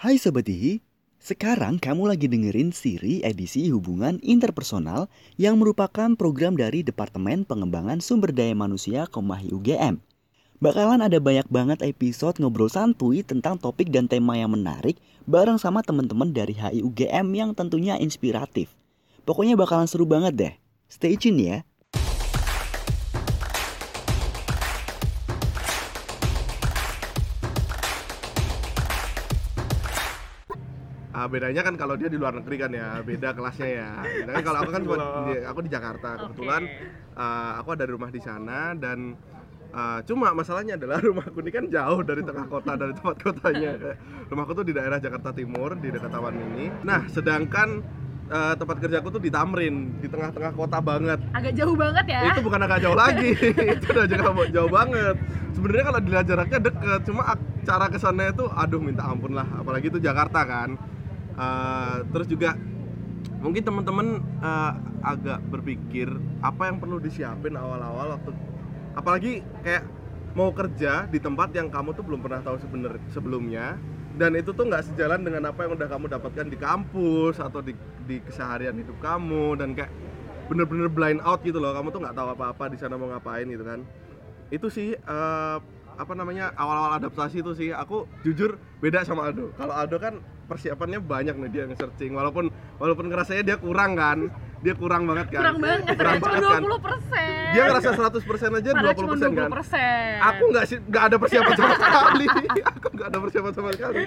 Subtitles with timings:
[0.00, 0.80] Hai Sobat Ihi,
[1.20, 8.32] sekarang kamu lagi dengerin siri edisi hubungan interpersonal yang merupakan program dari Departemen Pengembangan Sumber
[8.32, 10.00] Daya Manusia Komahi UGM.
[10.56, 14.96] Bakalan ada banyak banget episode ngobrol santuy tentang topik dan tema yang menarik
[15.28, 18.72] bareng sama teman-teman dari HI UGM yang tentunya inspiratif.
[19.28, 20.54] Pokoknya bakalan seru banget deh.
[20.88, 21.56] Stay tune ya.
[31.30, 33.90] Bedanya kan kalau dia di luar negeri kan ya, beda kelasnya ya.
[34.04, 34.82] Sedangkan kalau aku kan
[35.46, 36.08] aku di Jakarta.
[36.26, 36.62] Kebetulan
[37.14, 39.14] ah, aku ada rumah di sana dan
[39.70, 43.72] ah, cuma masalahnya adalah rumahku ini kan jauh dari tengah kota dari tempat kotanya.
[44.26, 46.66] Rumahku tuh di daerah Jakarta Timur di dekat Taman Mini.
[46.82, 47.80] Nah, sedangkan
[48.28, 51.22] ah, tempat kerjaku tuh di Tamrin, di tengah-tengah kota banget.
[51.30, 53.30] agak jauh banget ya Itu bukan agak jauh lagi,
[53.78, 55.16] itu udah jauh, jauh banget.
[55.50, 57.22] Sebenarnya kalau dilihat jaraknya deket, cuma
[57.66, 59.44] cara kesannya itu, aduh minta ampun lah.
[59.60, 60.78] Apalagi itu Jakarta kan.
[61.38, 62.56] Eh, terus juga
[63.40, 64.06] mungkin teman-teman
[64.42, 66.08] eh, agak berpikir
[66.44, 68.30] apa yang perlu disiapin awal-awal waktu,
[68.96, 69.32] apalagi
[69.64, 69.84] kayak
[70.36, 73.80] mau kerja di tempat yang kamu tuh belum pernah tahu sebener sebelumnya
[74.14, 77.74] dan itu tuh nggak sejalan dengan apa yang udah kamu dapatkan di kampus atau di,
[78.04, 79.90] di keseharian hidup kamu dan kayak
[80.50, 83.62] bener-bener blind out gitu loh kamu tuh nggak tahu apa-apa di sana mau ngapain gitu
[83.62, 83.80] kan.
[84.50, 85.56] Itu sih eh,
[86.00, 87.68] apa namanya awal-awal adaptasi itu sih.
[87.76, 89.52] Aku jujur beda sama Aldo.
[89.60, 90.16] Kalau Aldo kan
[90.48, 92.16] persiapannya banyak nih dia nge-searching.
[92.16, 92.48] Walaupun
[92.80, 95.40] walaupun ngerasanya dia kurang kan dia kurang banget kan?
[95.40, 96.60] Kurang banget kurang cuma kan?
[96.68, 97.28] 20 persen.
[97.50, 99.48] Dia ngerasa 100% aja 20% Padahal cuma 20 kan?
[99.48, 100.12] persen.
[100.20, 102.26] Aku nggak sih nggak ada persiapan sama sekali.
[102.76, 104.02] Aku nggak ada persiapan sama sekali.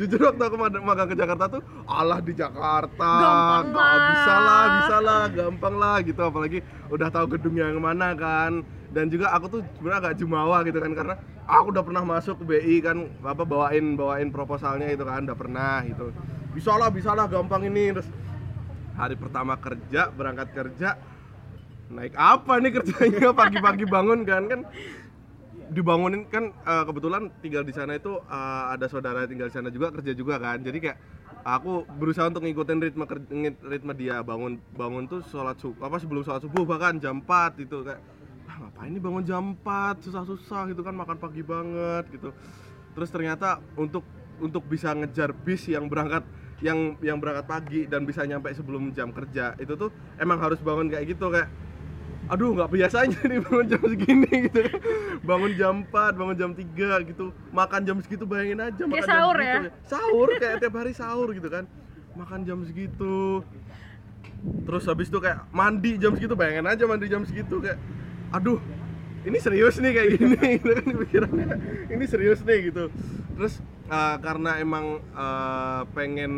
[0.00, 3.10] Jujur waktu aku mag- magang ke Jakarta tuh Allah di Jakarta.
[3.20, 4.08] Gampang lah.
[4.08, 6.20] bisa lah bisa lah gampang lah gitu.
[6.24, 8.64] Apalagi udah tahu gedungnya yang mana kan.
[8.88, 12.44] Dan juga aku tuh sebenarnya agak jumawa gitu kan karena aku udah pernah masuk ke
[12.48, 16.16] BI kan apa bawain bawain proposalnya itu kan udah pernah gitu.
[16.56, 17.92] Bisa lah bisa lah gampang ini.
[17.92, 18.08] Terus
[18.98, 20.98] hari pertama kerja berangkat kerja
[21.88, 23.30] naik apa nih kerjanya?
[23.32, 24.60] Pagi-pagi bangun kan kan?
[25.68, 29.94] Dibangunin kan eh, kebetulan tinggal di sana itu eh, ada saudara tinggal di sana juga
[29.94, 30.60] kerja juga kan.
[30.60, 30.98] Jadi kayak
[31.46, 33.04] aku berusaha untuk ngikutin ritme
[33.62, 34.20] ritme dia.
[34.20, 38.02] Bangun bangun tuh sholat subuh apa sebelum sholat subuh bahkan jam 4 itu kayak
[38.50, 42.34] ah, ngapain nih bangun jam 4 susah-susah gitu kan makan pagi banget gitu.
[42.98, 44.02] Terus ternyata untuk
[44.42, 46.26] untuk bisa ngejar bis yang berangkat
[46.58, 50.90] yang yang berangkat pagi dan bisa nyampe sebelum jam kerja itu tuh emang harus bangun
[50.90, 51.46] kayak gitu kayak
[52.28, 54.60] aduh nggak biasanya nih bangun jam segini gitu.
[55.24, 57.32] Bangun jam 4, bangun jam 3 gitu.
[57.50, 59.48] Makan jam segitu bayangin aja makan jam sahur segitu.
[59.48, 59.70] ya?
[59.88, 61.64] sahur kayak tiap hari sahur gitu kan.
[62.14, 63.40] Makan jam segitu.
[64.38, 67.80] Terus habis itu kayak mandi jam segitu bayangin aja mandi jam segitu kayak
[68.28, 68.60] aduh
[69.24, 71.48] ini serius nih kayak gini gitu kan pikirannya.
[71.96, 72.92] Ini serius nih gitu.
[73.40, 76.32] Terus eh, karena emang eh, pengen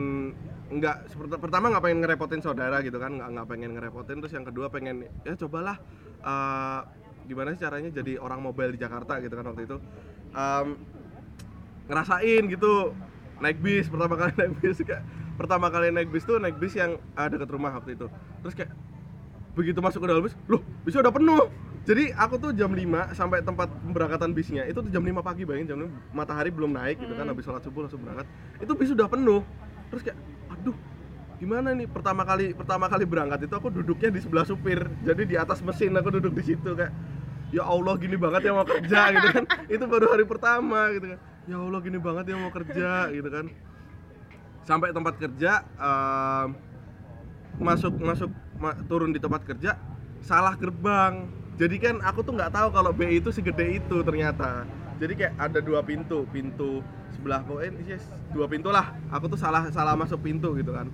[0.71, 4.23] nggak pertama nggak pengen ngerepotin saudara gitu kan nggak nggak pengen ngerepotin.
[4.23, 5.77] Terus yang kedua pengen ya cobalah
[6.23, 6.81] eh,
[7.27, 9.77] gimana sih caranya jadi orang mobile di Jakarta gitu kan waktu itu.
[10.31, 10.69] Em,
[11.91, 12.95] ngerasain gitu
[13.43, 15.03] naik bis pertama kali naik bis kayak
[15.35, 18.07] pertama kali naik bis tuh naik bis yang uh, dekat rumah waktu itu.
[18.47, 18.73] Terus kayak
[19.59, 21.45] begitu masuk ke dalam bis loh bisnya udah penuh
[21.91, 25.75] jadi aku tuh jam 5 sampai tempat pemberangkatan bisnya itu tuh jam 5 pagi bayangin
[25.75, 28.31] jam 5 matahari belum naik gitu kan habis sholat subuh langsung berangkat.
[28.63, 29.43] Itu bis sudah penuh.
[29.91, 30.19] Terus kayak
[30.55, 30.77] aduh
[31.43, 35.35] gimana nih pertama kali pertama kali berangkat itu aku duduknya di sebelah supir jadi di
[35.35, 36.95] atas mesin aku duduk di situ kayak
[37.51, 39.45] ya Allah gini banget yang mau kerja gitu kan.
[39.67, 41.19] Itu baru hari pertama gitu kan.
[41.51, 43.51] Ya Allah gini banget yang mau kerja gitu kan.
[44.63, 46.49] Sampai tempat kerja em,
[47.59, 48.31] masuk masuk
[48.63, 49.75] ma- turun di tempat kerja
[50.23, 54.65] salah gerbang jadi kan aku tuh nggak tahu kalau BI itu segede itu ternyata
[54.97, 56.81] jadi kayak ada dua pintu pintu
[57.13, 60.89] sebelah pokoknya yes, dua pintu lah aku tuh salah salah masuk pintu gitu kan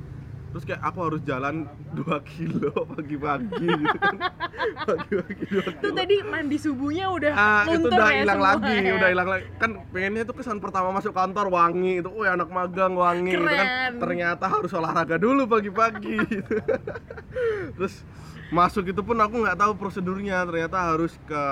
[0.50, 1.68] terus kayak aku harus jalan
[1.98, 4.16] 2 kilo pagi-pagi gitu kan
[4.88, 8.92] pagi-pagi 2 itu tadi mandi subuhnya udah Ah, itu udah ya hilang lagi, ya.
[8.96, 9.44] udah hilang lagi.
[9.60, 14.00] Kan pengennya tuh kesan pertama masuk kantor wangi itu, oh anak magang wangi gitu kan.
[14.00, 16.16] Ternyata harus olahraga dulu pagi-pagi.
[16.24, 16.56] gitu.
[17.76, 17.94] Terus
[18.52, 20.46] masuk itu pun aku nggak tahu prosedurnya.
[20.46, 21.44] Ternyata harus ke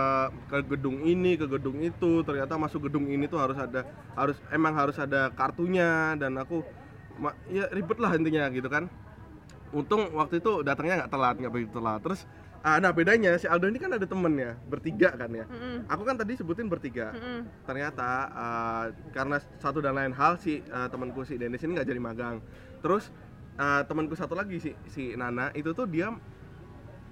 [0.50, 2.22] ke gedung ini, ke gedung itu.
[2.22, 3.82] Ternyata masuk gedung ini tuh harus ada
[4.14, 6.62] harus emang harus ada kartunya dan aku
[7.50, 8.86] ya ribet lah intinya gitu kan.
[9.74, 11.98] Untung waktu itu datangnya nggak telat, nggak begitu telat.
[11.98, 12.22] Terus
[12.64, 15.44] ah, nah bedanya si Aldo ini kan ada temennya bertiga kan ya.
[15.90, 17.10] Aku kan tadi sebutin bertiga.
[17.66, 21.98] Ternyata uh, karena satu dan lain hal si uh, temanku si Dennis ini nggak jadi
[21.98, 22.38] magang.
[22.80, 23.10] Terus
[23.58, 26.14] uh, temanku satu lagi si si Nana itu tuh dia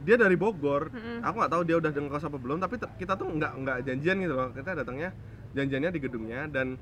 [0.03, 0.91] dia dari Bogor.
[0.91, 1.23] Mm-mm.
[1.23, 4.35] Aku nggak tahu dia udah ngekos apa belum, tapi kita tuh nggak nggak janjian gitu
[4.35, 4.51] loh.
[4.51, 5.11] Kita datangnya
[5.53, 6.81] janjiannya di gedungnya dan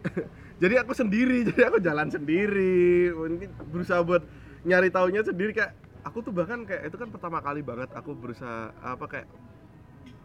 [0.62, 4.22] jadi aku sendiri jadi aku jalan sendiri ini berusaha buat
[4.64, 5.72] nyari taunya sendiri kayak
[6.04, 9.28] aku tuh bahkan kayak itu kan pertama kali banget aku berusaha apa kayak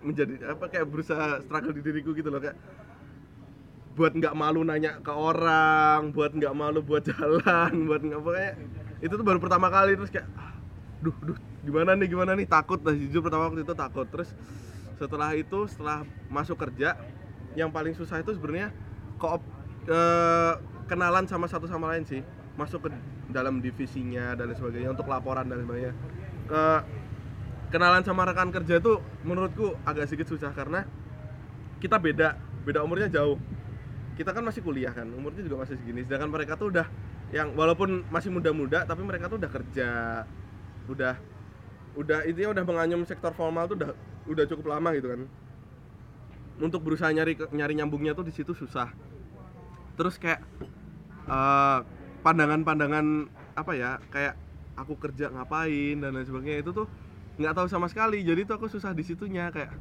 [0.04, 2.56] menjadi apa kayak berusaha struggle di diriku gitu loh kayak
[3.96, 8.52] buat nggak malu nanya ke orang buat nggak malu buat jalan buat nggak pokoknya
[9.04, 10.55] itu tuh baru pertama kali terus kayak ah,
[11.06, 12.50] duh duh gimana nih gimana nih?
[12.50, 14.10] Takut lah jujur pertama waktu itu takut.
[14.10, 14.34] Terus
[14.98, 16.02] setelah itu setelah
[16.34, 16.98] masuk kerja
[17.54, 18.74] yang paling susah itu sebenarnya
[19.22, 19.42] koop
[19.86, 20.54] eh,
[20.90, 22.26] kenalan sama satu sama lain sih.
[22.58, 22.90] Masuk ke
[23.30, 25.94] dalam divisinya dan sebagainya untuk laporan dan sebagainya.
[26.50, 26.64] Ke
[27.70, 30.88] kenalan sama rekan kerja itu menurutku agak sedikit susah karena
[31.82, 33.38] kita beda beda umurnya jauh.
[34.16, 36.02] Kita kan masih kuliah kan umurnya juga masih segini.
[36.08, 36.88] Sedangkan mereka tuh udah
[37.34, 39.90] yang walaupun masih muda-muda tapi mereka tuh udah kerja
[40.86, 41.16] udah
[41.96, 43.92] udah intinya udah menganyam sektor formal tuh udah
[44.28, 45.22] udah cukup lama gitu kan.
[46.60, 48.92] Untuk berusaha nyari nyari nyambungnya tuh di situ susah.
[49.96, 50.44] Terus kayak
[51.28, 51.80] eh,
[52.24, 53.06] pandangan-pandangan
[53.56, 54.36] apa ya kayak
[54.76, 56.88] aku kerja ngapain dan lain sebagainya itu tuh
[57.40, 58.24] nggak tahu sama sekali.
[58.24, 59.72] Jadi tuh aku susah di situnya kayak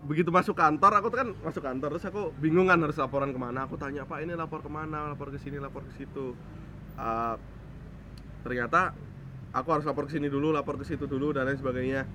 [0.00, 3.40] begitu masuk kantor aku tuh kan masuk kantor terus aku bingung kan harus laporan ke
[3.40, 3.64] mana.
[3.68, 5.12] Aku tanya pak ini lapor ke mana?
[5.12, 6.36] Lapor ke sini lapor ke situ.
[6.96, 7.36] Eh,
[8.44, 8.96] ternyata
[9.50, 12.06] aku harus lapor ke sini dulu lapor ke situ dulu dan lain sebagainya.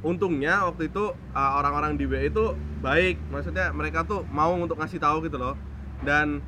[0.00, 3.20] Untungnya waktu itu uh, orang-orang di WA itu baik.
[3.28, 5.54] Maksudnya mereka tuh mau untuk ngasih tahu gitu loh.
[6.00, 6.40] Dan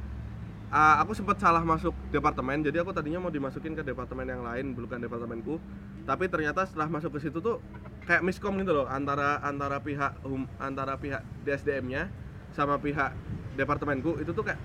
[0.73, 2.65] uh, aku sempat salah masuk departemen.
[2.65, 5.61] Jadi aku tadinya mau dimasukin ke departemen yang lain bukan departemenku.
[6.09, 7.61] Tapi ternyata setelah masuk ke situ tuh
[8.09, 12.09] kayak miskom gitu loh antara antara pihak hum, antara pihak DSDM-nya
[12.57, 13.13] sama pihak
[13.61, 14.17] departemenku.
[14.17, 14.61] Itu tuh kayak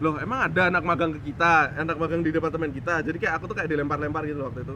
[0.00, 3.04] loh emang ada anak magang ke kita anak magang di departemen kita?
[3.04, 4.74] Jadi kayak aku tuh kayak dilempar-lempar gitu waktu itu.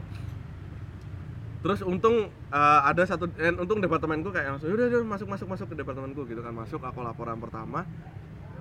[1.65, 5.67] Terus untung eh, ada satu dan untung departemenku kayak langsung udah udah masuk masuk masuk
[5.73, 6.53] ke departemenku gitu kan.
[6.53, 7.89] Masuk aku laporan pertama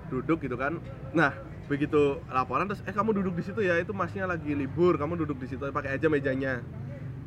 [0.08, 0.80] duduk gitu kan.
[1.12, 1.36] Nah
[1.68, 5.36] begitu laporan terus eh kamu duduk di situ ya itu masnya lagi libur kamu duduk
[5.44, 6.64] di situ pakai aja mejanya.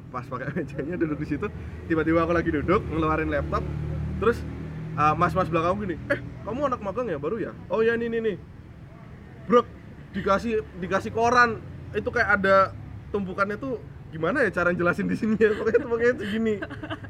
[0.10, 1.45] Pas pakai mejanya duduk di situ
[1.86, 3.62] tiba-tiba aku lagi duduk ngeluarin laptop.
[4.18, 4.42] Terus
[4.98, 7.54] eh, mas-mas belakang gini eh kamu anak magang ya baru ya?
[7.69, 8.56] Oh ya nih nih nih
[9.47, 9.63] bro
[10.11, 11.63] dikasih dikasih koran.
[11.95, 12.75] Itu kayak ada
[13.15, 15.55] tumpukannya tuh gimana ya cara jelasin di sini ya?
[15.55, 16.55] Pokoknya itu pokoknya segini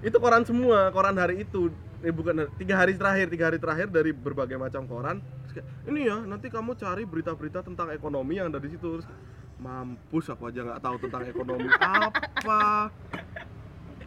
[0.06, 1.74] itu koran semua koran hari itu.
[2.06, 5.18] Eh bukan tiga hari terakhir tiga hari terakhir dari berbagai macam koran.
[5.50, 9.02] Terus ini ya nanti kamu cari berita-berita tentang ekonomi yang ada di situ.
[9.02, 9.10] Terus,
[9.58, 12.94] mampus aku aja nggak tahu tentang ekonomi apa.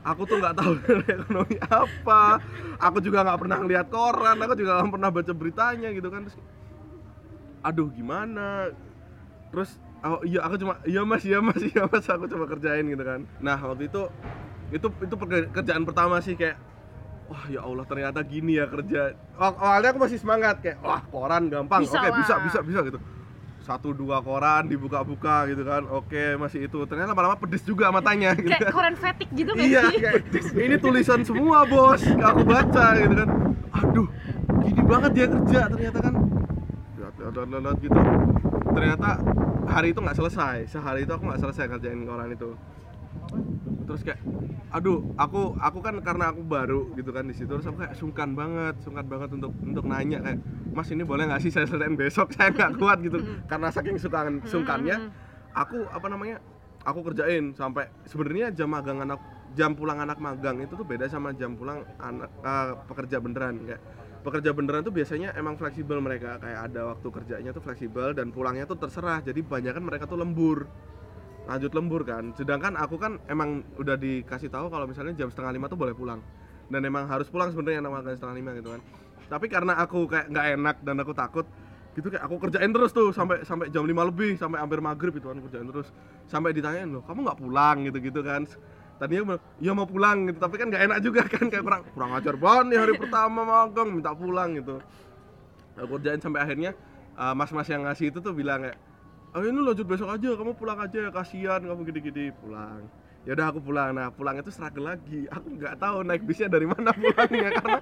[0.00, 0.72] Aku tuh nggak tahu
[1.02, 2.22] ekonomi apa.
[2.78, 6.30] Aku juga nggak pernah lihat koran aku juga nggak pernah baca beritanya gitu kan.
[6.30, 6.38] Terus
[7.60, 8.72] aduh gimana?
[9.50, 9.70] Terus
[10.00, 13.20] oh iya aku cuma iya mas iya mas iya mas aku coba kerjain gitu kan.
[13.38, 14.02] Nah waktu itu
[14.70, 16.56] itu itu peker- kerjaan pertama sih kayak
[17.26, 19.12] wah ya Allah ternyata gini ya kerja.
[19.36, 21.82] Aw- awalnya aku masih semangat kayak wah koran gampang.
[21.82, 22.42] Bisa oke bisa lah.
[22.46, 22.98] bisa bisa gitu.
[23.60, 25.84] Satu dua koran dibuka-buka gitu kan.
[25.86, 26.78] Oke masih itu.
[26.88, 30.00] Ternyata lama-lama pedes juga matanya gitu Kayak kan koran fatigue gitu kan iya sih?
[30.00, 30.22] kayak
[30.56, 32.00] ini tulisan semua bos.
[32.00, 33.28] Aku baca gitu kan.
[33.70, 34.06] Aduh
[34.60, 36.14] gini banget dia kerja ternyata kan
[37.34, 37.98] lihat gitu.
[38.70, 39.08] Ternyata
[39.70, 40.56] hari itu nggak selesai.
[40.66, 42.50] Sehari itu aku nggak selesai kerjain koran itu.
[43.86, 44.20] Terus kayak
[44.70, 47.50] aduh aku aku kan karena aku baru gitu kan di situ.
[47.50, 50.38] Terus aku kayak sungkan banget sungkan banget untuk untuk nanya kayak
[50.70, 52.30] mas ini boleh nggak sih saya selesaiin besok?
[52.36, 53.18] Saya nggak kuat gitu.
[53.46, 54.96] Karena saking sungkan sungkannya
[55.54, 56.38] aku apa namanya
[56.86, 59.18] aku kerjain sampai sebenarnya jam magang anak
[59.58, 63.58] jam pulang anak magang itu tuh beda sama jam pulang anak eh, pekerja beneran.
[63.66, 63.82] Kayak
[64.20, 66.36] pekerja beneran tuh biasanya emang fleksibel mereka.
[66.40, 69.24] Kayak ada waktu kerjanya tuh fleksibel dan pulangnya tuh terserah.
[69.24, 70.68] Jadi banyak kan mereka tuh lembur.
[71.48, 72.36] Lanjut lembur kan.
[72.36, 76.20] Sedangkan aku kan emang udah dikasih tahu kalau misalnya jam setengah lima tuh boleh pulang.
[76.70, 78.80] Dan emang harus pulang sebenarnya anak setengah lima gitu kan.
[79.30, 81.46] Tapi karena aku kayak nggak enak dan aku takut
[81.90, 85.26] gitu kayak aku kerjain terus tuh sampai sampai jam 5 lebih sampai hampir maghrib itu
[85.26, 85.90] kan kerjain terus.
[86.30, 87.76] Sampai ditanyain loh kamu nggak pulang?
[87.88, 88.46] gitu gitu kan
[89.00, 90.38] tadinya iya mau pulang gitu.
[90.38, 93.88] Tapi kan nggak enak juga kan kayak kurang kurang ajar banget nih hari pertama magang
[93.88, 94.76] minta pulang gitu.
[95.80, 96.76] Aku kerjain sampai akhirnya
[97.16, 98.76] uh, mas-mas yang ngasih itu tuh bilang kayak
[99.32, 102.28] oh ini lanjut besok aja kamu pulang aja ya kasihan kamu gini-gini.
[102.36, 102.84] Pulang.
[103.24, 103.96] Ya udah aku pulang.
[103.96, 105.24] Nah pulang itu struggle lagi.
[105.32, 107.78] Aku nggak tahu naik bisnya dari mana pulangnya karena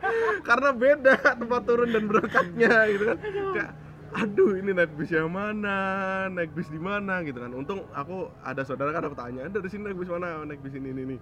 [0.46, 3.18] karena beda tempat turun dan berangkatnya gitu kan.
[3.58, 3.70] Kayak
[4.14, 6.26] aduh ini naik bis yang mana?
[6.32, 7.20] Naik bis di mana?
[7.24, 7.52] Gitu kan.
[7.52, 10.44] Untung aku ada saudara kan aku tanya dari sini naik bis mana?
[10.44, 11.18] Naik bis ini ini, ini."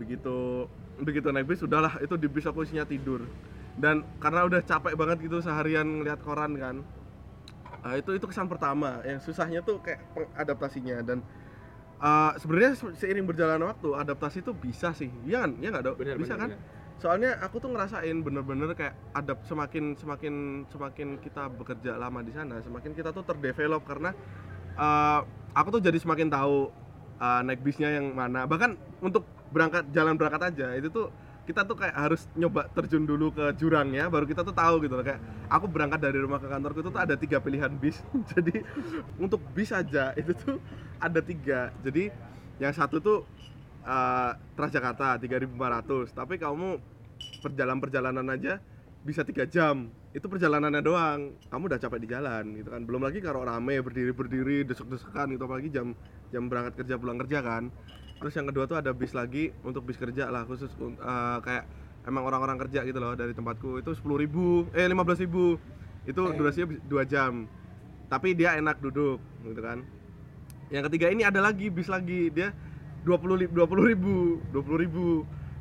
[0.00, 0.64] begitu
[0.96, 3.28] begitu naik bis udahlah itu di bis aku isinya tidur.
[3.76, 6.76] Dan karena udah capek banget gitu seharian ngeliat koran kan
[7.80, 9.00] Ah, itu itu kesan pertama.
[9.08, 10.04] Yang susahnya tuh kayak
[10.36, 11.24] adaptasinya dan
[11.96, 15.08] ah, sebenarnya se- seiring berjalannya waktu adaptasi itu bisa sih.
[15.24, 15.50] Iya kan?
[15.64, 15.96] Ya nggak dok?
[15.96, 16.50] Bisa benar, kan?
[16.52, 16.79] benar.
[17.00, 22.60] Soalnya aku tuh ngerasain bener-bener kayak ada semakin semakin semakin kita bekerja lama di sana
[22.60, 24.12] semakin kita tuh terdevelop karena
[24.76, 25.24] uh,
[25.56, 26.70] aku tuh jadi semakin tahu
[27.20, 28.46] uh, naik bisnya yang mana.
[28.48, 31.10] Bahkan untuk berangkat jalan berangkat aja itu tuh
[31.44, 35.18] kita tuh kayak harus nyoba terjun dulu ke jurangnya baru kita tuh tahu gitu kayak
[35.50, 37.98] aku berangkat dari rumah ke kantorku itu tuh ada tiga pilihan bis.
[38.32, 38.62] Jadi
[39.18, 40.56] untuk bis aja itu tuh
[41.02, 41.74] ada tiga.
[41.82, 42.12] Jadi
[42.60, 43.18] yang satu tuh
[43.84, 46.80] uh, Transjakarta 3.500 tapi kamu
[47.40, 48.60] perjalanan perjalanan aja
[49.00, 49.88] bisa tiga jam.
[50.12, 51.20] Itu perjalanannya doang.
[51.48, 52.82] Kamu udah capek di jalan gitu kan.
[52.84, 55.46] Belum lagi kalau rame berdiri berdiri desek desekan gitu.
[55.48, 55.96] Apalagi jam
[56.28, 57.72] jam berangkat kerja pulang kerja kan.
[58.20, 61.64] Terus yang kedua tuh ada bis lagi untuk bis kerja lah khusus uh, kayak
[62.04, 63.80] emang orang-orang kerja gitu loh dari tempatku.
[63.80, 65.56] Itu sepuluh ribu eh lima belas ribu.
[66.04, 67.48] Itu durasinya dua jam.
[68.10, 69.86] Tapi dia enak duduk gitu kan.
[70.68, 72.28] Yang ketiga ini ada lagi bis lagi.
[72.28, 72.52] Dia
[73.04, 75.06] dua puluh dua puluh ribu dua puluh ribu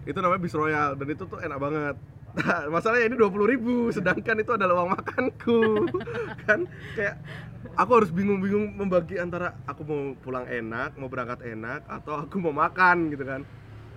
[0.08, 1.96] itu namanya bis royal dan itu tuh enak banget
[2.30, 5.90] Nah, masalahnya ini dua puluh ribu, sedangkan itu adalah uang makanku,
[6.46, 6.70] kan?
[6.94, 7.18] Kayak
[7.74, 12.54] aku harus bingung-bingung membagi antara aku mau pulang enak, mau berangkat enak, atau aku mau
[12.54, 13.42] makan gitu kan.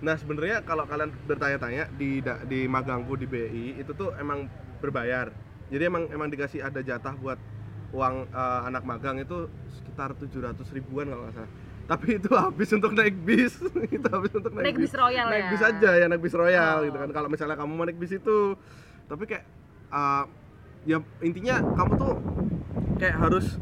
[0.03, 2.19] Nah sebenarnya kalau kalian bertanya-tanya di
[2.49, 4.49] di magangku di BI itu tuh emang
[4.81, 5.31] berbayar.
[5.69, 7.39] Jadi emang emang dikasih ada jatah buat
[7.93, 9.47] uang uh, anak magang itu
[9.79, 11.51] sekitar 700 ribuan kalau nggak salah.
[11.83, 13.59] Tapi itu habis untuk naik bis,
[13.95, 15.51] itu habis untuk naik, Naik bis royal naik ya?
[15.51, 16.85] bis aja ya naik bis royal Oh.
[16.87, 17.09] gitu kan.
[17.11, 18.55] Kalau misalnya kamu mau naik bis itu,
[19.05, 19.43] tapi kayak
[19.91, 20.23] uh,
[20.83, 22.15] ya intinya kamu tuh
[22.97, 23.59] kayak harus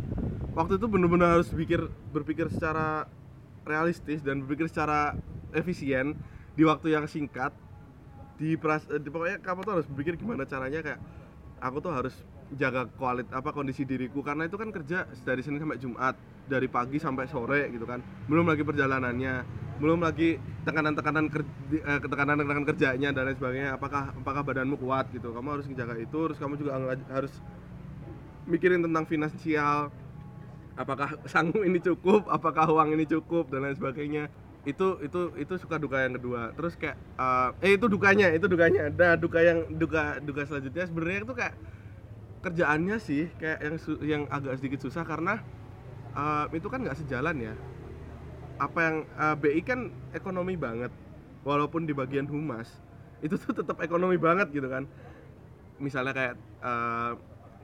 [0.53, 3.09] waktu itu bener-bener harus berpikir berpikir secara
[3.65, 5.17] realistis dan berpikir secara
[5.53, 6.13] efisien
[6.53, 7.53] di waktu yang singkat
[8.35, 10.99] di, pras, eh, di pokoknya kamu tuh harus berpikir gimana caranya kayak
[11.61, 12.13] aku tuh harus
[12.51, 16.17] jaga kualit apa kondisi diriku karena itu kan kerja dari Senin sampai Jumat
[16.48, 18.01] dari pagi sampai sore gitu kan.
[18.29, 21.41] Belum lagi perjalanannya belum lagi tekanan-tekanan ker,
[21.74, 23.69] di- eh, tekanan-tekanan kerjanya dan lain sebagainya.
[23.81, 25.33] Apakah apakah badanmu kuat gitu?
[25.33, 26.71] Kamu harus menjaga itu terus kamu juga
[27.10, 27.33] harus
[28.45, 29.89] mikirin tentang finansial.
[30.77, 34.29] Apakah sanggup ini cukup apakah uang ini cukup dan lain sebagainya.
[34.62, 36.53] Itu itu itu suka duka yang kedua.
[36.53, 38.93] Terus kayak eh, eh itu dukanya itu dukanya.
[38.93, 40.86] Ada duka yang duka duka selanjutnya.
[40.86, 41.55] Sebenarnya itu kayak
[42.41, 45.41] kerjaannya sih kayak yang yang agak sedikit susah karena
[46.15, 47.53] eh, itu kan nggak sejalan ya.
[48.62, 50.91] Apa yang eh, BI kan ekonomi banget
[51.41, 52.70] walaupun di bagian humas
[53.25, 54.86] itu tuh tetap ekonomi banget gitu kan.
[55.82, 57.12] Misalnya kayak eh,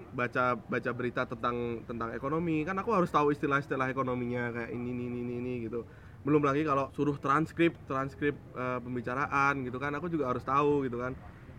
[0.08, 5.06] baca baca berita tentang tentang ekonomi kan aku harus tahu istilah-istilah ekonominya kayak ini ini
[5.10, 5.86] ini ini, gitu.
[6.26, 10.98] Belum lagi kalau suruh transkrip transkrip eh, pembicaraan gitu kan aku juga harus tahu gitu
[11.02, 11.14] kan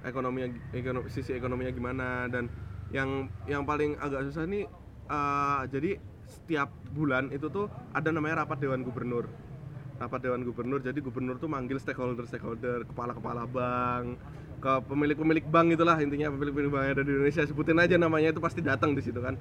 [0.06, 2.08] ekonominya ekonomi, sisi ekonominya gimana.
[2.30, 2.50] Dan
[2.90, 4.64] yang yang paling agak susah nih
[5.10, 5.90] eh, jadi
[6.28, 7.66] setiap bulan itu tuh
[7.96, 9.26] ada namanya rapat dewan gubernur.
[9.98, 14.20] Rapat dewan gubernur jadi gubernur tuh manggil stakeholder stakeholder kepala kepala bank
[14.58, 17.42] ke pemilik-pemilik bank itulah intinya pemilik-pemilik bank yang ada di Indonesia.
[17.46, 19.38] Sebutin aja namanya itu pasti datang di situ kan.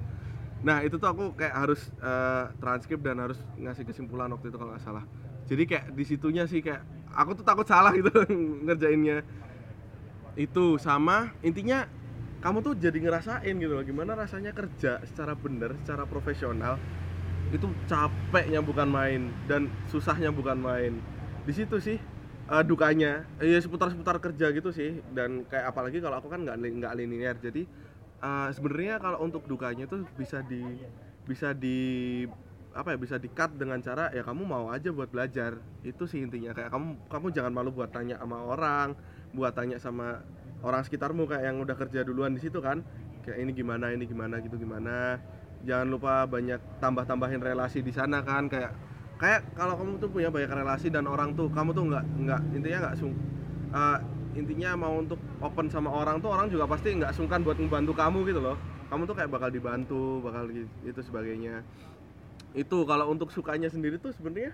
[0.62, 4.74] Nah itu tuh aku kayak harus eh, transkrip dan harus ngasih kesimpulan waktu itu kalau
[4.74, 5.04] nggak salah.
[5.46, 6.82] Jadi kayak di situnya sih kayak
[7.14, 8.10] aku tuh takut salah gitu
[8.66, 9.22] ngerjainnya.
[10.38, 11.86] Itu sama intinya
[12.38, 16.78] kamu tuh jadi ngerasain gitu loh gimana rasanya kerja secara bener secara profesional
[17.48, 21.00] itu capeknya bukan main dan susahnya bukan main.
[21.48, 21.96] Di situ sih
[22.48, 25.00] eh, dukanya ya seputar-seputar kerja gitu sih.
[25.12, 27.36] Dan kayak apalagi kalau aku kan nggak nggak linear.
[27.40, 27.64] Jadi
[28.20, 30.62] eh, sebenarnya kalau untuk dukanya tuh bisa di
[31.24, 32.24] bisa di
[32.76, 35.56] apa ya bisa di cut dengan cara ya kamu mau aja buat belajar.
[35.80, 36.52] Itu sih intinya.
[36.52, 38.92] Kayak kamu kamu jangan malu buat tanya sama orang
[39.28, 40.24] buat tanya sama
[40.64, 42.82] orang sekitarmu kayak yang udah kerja duluan di situ kan?
[43.24, 45.18] Kayak ini gimana ini gimana gitu gimana?
[45.62, 48.72] Jangan lupa banyak tambah-tambahin relasi di sana kan kayak
[49.18, 52.78] kayak kalau kamu tuh punya banyak relasi dan orang tuh kamu tuh nggak nggak intinya
[52.86, 53.12] nggak sung
[53.74, 53.98] eh,
[54.38, 58.18] intinya mau untuk open sama orang tuh orang juga pasti nggak sungkan buat membantu kamu
[58.30, 58.56] gitu loh.
[58.88, 61.64] Kamu tuh kayak bakal dibantu bakal gi- itu sebagainya.
[62.56, 64.52] Itu kalau untuk sukanya sendiri tuh sebenarnya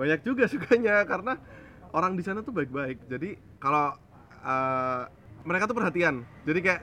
[0.00, 1.38] banyak juga sukanya karena
[1.94, 3.04] orang di sana tuh baik-baik.
[3.08, 3.92] Jadi kalau
[4.44, 5.04] eh,
[5.46, 6.26] mereka tuh perhatian.
[6.42, 6.80] Jadi kayak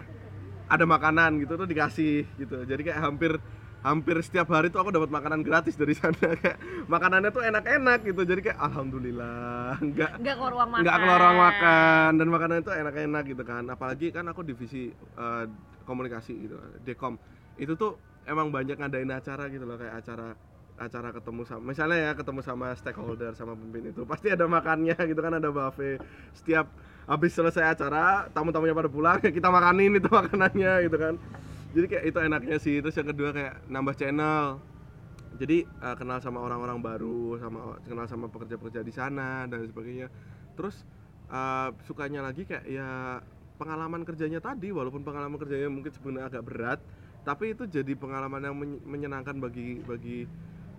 [0.66, 2.64] ada makanan gitu tuh dikasih gitu.
[2.64, 3.36] Jadi kayak hampir
[3.84, 6.16] hampir setiap hari tuh aku dapat makanan gratis dari sana.
[6.16, 8.22] Kayak makanannya tuh enak-enak gitu.
[8.24, 9.76] Jadi kayak alhamdulillah.
[9.86, 10.82] Enggak Nggak keluar ruang makan.
[10.88, 12.10] nggak keluar ruang makan.
[12.16, 13.64] dan makanan itu enak-enak gitu kan.
[13.68, 15.46] Apalagi kan aku divisi eh,
[15.84, 17.20] komunikasi gitu dekom.
[17.60, 19.76] Itu tuh emang banyak ngadain acara gitu loh.
[19.76, 20.32] Kayak acara
[20.74, 25.22] acara ketemu sama misalnya ya ketemu sama stakeholder sama pemimpin itu pasti ada makannya gitu
[25.22, 26.02] kan ada buffet.
[26.34, 26.66] Setiap
[27.04, 31.16] habis selesai acara tamu-tamunya pada pulang kita makanin itu makanannya gitu kan.
[31.74, 32.76] Jadi kayak itu enaknya sih.
[32.80, 34.62] Terus yang kedua kayak nambah channel.
[35.42, 40.08] Jadi eh, kenal sama orang-orang baru sama kenal sama pekerja-pekerja di sana dan sebagainya.
[40.56, 40.86] Terus
[41.28, 43.20] eh, sukanya lagi kayak ya
[43.58, 46.80] pengalaman kerjanya tadi walaupun pengalaman kerjanya mungkin sebenarnya agak berat
[47.24, 50.28] tapi itu jadi pengalaman yang men- menyenangkan bagi bagi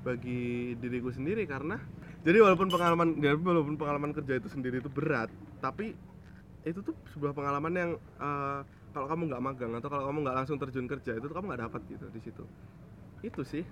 [0.06, 1.44] bagi diriku sendiri.
[1.44, 1.80] Karena
[2.24, 5.28] jadi walaupun pengalaman walaupun pengalaman kerja itu sendiri itu berat
[5.64, 5.96] tapi
[6.64, 8.60] itu tuh sebuah pengalaman yang eh,
[8.94, 11.62] kalau kamu nggak magang atau kalau kamu nggak langsung terjun kerja itu tuh kamu nggak
[11.68, 12.44] dapat gitu di situ
[13.24, 13.62] itu sih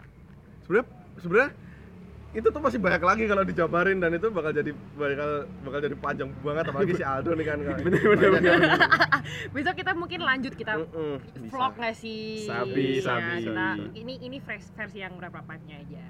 [0.65, 0.87] sebenarnya
[1.21, 1.51] sebenarnya
[2.33, 5.31] itu tuh masih banyak lagi kalau dijabarin dan itu bakal jadi bakal
[5.69, 8.53] bakal jadi panjang banget apalagi si Aldo nih kan bener bener
[9.55, 10.81] Besok kita mungkin lanjut kita
[11.53, 12.49] vlog nggak sih?
[12.49, 13.45] Sabi, Iya, sabi.
[13.47, 16.03] kita ini ini fresh versi yang berapa partnya aja.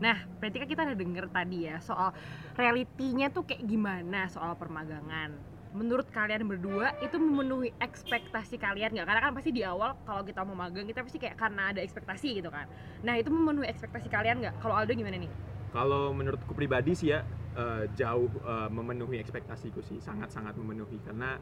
[0.00, 2.16] Nah, berarti kan kita udah denger tadi ya soal
[2.56, 5.36] realitinya tuh kayak gimana soal permagangan.
[5.70, 9.06] Menurut kalian berdua itu memenuhi ekspektasi kalian nggak?
[9.06, 12.42] Karena kan pasti di awal kalau kita mau magang kita pasti kayak karena ada ekspektasi
[12.42, 12.66] gitu kan.
[13.06, 14.58] Nah itu memenuhi ekspektasi kalian nggak?
[14.58, 15.30] Kalau Aldo gimana nih?
[15.70, 17.22] Kalau menurutku pribadi sih ya
[17.54, 21.38] eh, jauh eh, memenuhi ekspektasiku sih, sangat-sangat memenuhi karena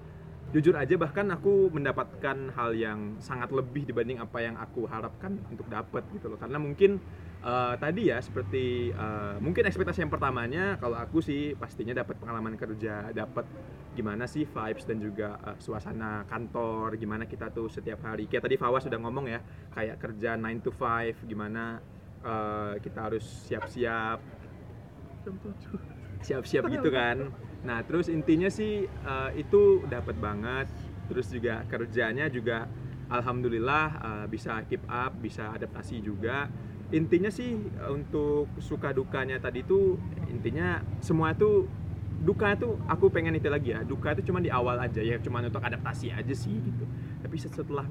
[0.53, 5.65] jujur aja bahkan aku mendapatkan hal yang sangat lebih dibanding apa yang aku harapkan untuk
[5.73, 6.37] dapat gitu loh.
[6.37, 7.01] Karena mungkin
[7.41, 12.61] eh, tadi ya seperti eh, mungkin ekspektasi yang pertamanya kalau aku sih pastinya dapat pengalaman
[12.61, 13.49] kerja, dapat
[13.99, 18.31] gimana sih vibes dan juga eh, suasana kantor, gimana kita tuh setiap hari.
[18.31, 19.43] Kayak tadi Fawas sudah ngomong ya,
[19.75, 21.83] kayak kerja 9 to 5, gimana
[22.23, 24.23] eh, kita harus siap-siap?
[26.23, 27.35] Siap-siap gitu kan?
[27.67, 30.71] Nah terus intinya sih eh, itu dapat banget.
[31.11, 32.71] Terus juga kerjanya juga
[33.11, 36.47] alhamdulillah eh, bisa keep up bisa adaptasi juga.
[36.89, 37.53] Intinya sih
[37.91, 40.01] untuk suka dukanya tadi tuh
[40.33, 41.69] intinya semua tuh
[42.19, 43.87] duka tuh aku pengen itu lagi ya.
[43.87, 46.85] Duka itu cuma di awal aja ya cuma untuk adaptasi aja sih gitu.
[47.23, 47.87] Tapi setelah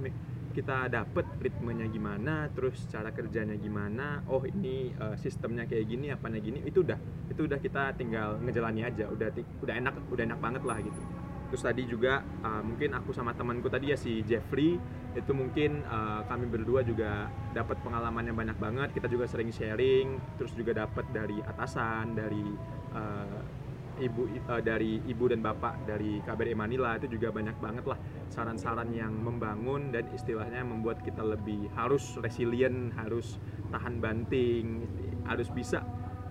[0.51, 6.41] kita dapet ritmenya gimana terus cara kerjanya gimana oh ini eh, sistemnya kayak gini apanya
[6.41, 6.97] gini itu udah
[7.29, 9.07] itu udah kita tinggal ngejalani aja.
[9.07, 9.31] Udah
[9.63, 11.01] udah enak udah enak banget lah gitu.
[11.47, 14.75] Terus tadi juga eh, mungkin aku sama temanku tadi ya si Jeffrey
[15.15, 18.89] itu mungkin eh, kami berdua juga dapat pengalaman yang banyak banget.
[18.91, 22.43] Kita juga sering sharing terus juga dapat dari atasan dari
[22.91, 23.56] eh,
[24.01, 28.89] ibu eh, dari ibu dan bapak dari KBRI Manila itu juga banyak banget lah saran-saran
[28.93, 33.41] yang membangun dan istilahnya membuat kita lebih harus resilient harus
[33.73, 34.85] tahan banting
[35.27, 35.83] harus bisa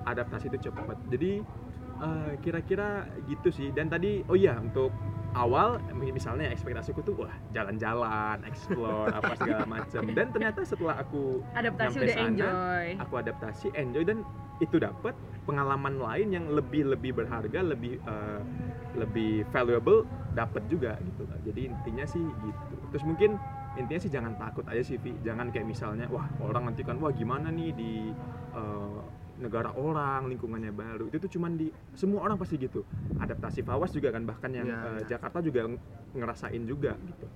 [0.07, 0.97] adaptasi itu cepat.
[1.11, 1.43] Jadi
[2.01, 3.75] eh, kira-kira gitu sih.
[3.75, 4.95] Dan tadi oh iya untuk
[5.37, 11.97] awal misalnya ekspektasiku tuh wah jalan-jalan explore apa segala macam dan ternyata setelah aku Adaptasi
[12.01, 12.87] udah sana, enjoy.
[12.97, 14.19] aku adaptasi enjoy dan
[14.65, 15.13] itu dapat
[15.45, 18.41] pengalaman lain yang lebih lebih berharga lebih eh,
[18.97, 22.75] lebih valuable dapat juga gitu lah jadi intinya sih gitu.
[22.93, 23.37] Terus mungkin
[23.77, 25.13] intinya sih jangan takut aja sih Vi.
[25.21, 27.93] Jangan kayak misalnya wah orang nanti kan wah gimana nih di
[28.57, 29.01] eh,
[29.39, 32.83] negara orang lingkungannya baru itu tuh cuman di semua orang pasti gitu
[33.17, 35.07] adaptasi Fawas juga kan bahkan yang Iya, eh, iya.
[35.13, 35.81] Jakarta juga ng-
[36.15, 37.27] ngerasain juga gitu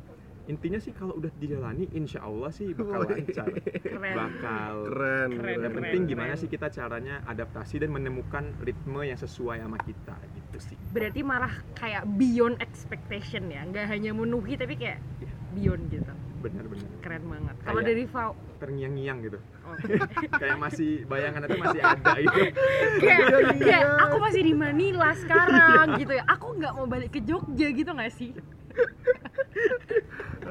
[0.46, 4.14] intinya sih kalau udah dijalani insya Allah sih bakal lancar Keren.
[4.16, 5.76] bakal keren Keren, yang keren.
[5.78, 10.76] penting gimana sih kita caranya adaptasi dan menemukan ritme yang sesuai sama kita gitu sih
[10.90, 15.32] Berarti malah kayak beyond expectation ya, nggak hanya memenuhi tapi kayak Iya.
[15.54, 16.12] beyond gitu.
[16.40, 17.56] Benar-benar Keren banget.
[17.62, 19.76] Kalau dari Fau, terngiang-ngiang gitu oh.
[20.40, 22.40] kayak masih bayangan itu masih ada gitu
[23.02, 23.20] kayak,
[23.56, 26.24] kayak aku masih di Manila sekarang gitu ya.
[26.28, 28.32] Aku nggak mau balik ke Jogja gitu nggak sih?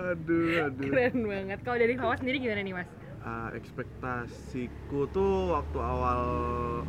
[0.10, 1.60] aduh aduh Keren banget.
[1.66, 2.90] Kalau dari Fau sendiri gimana nih mas?
[3.20, 6.22] Ah, ekspektasiku tuh waktu awal